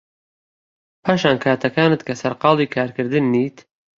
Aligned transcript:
پاشان 1.03 1.35
کاتەکانت 1.43 1.99
کە 2.07 2.13
سەرقاڵی 2.21 2.71
کارکردن 2.75 3.25
نیت 3.33 3.57